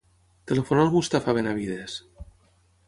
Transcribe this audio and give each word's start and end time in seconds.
Telefona 0.51 0.85
al 0.85 0.89
Mustafa 0.95 1.37
Benavides. 1.39 2.01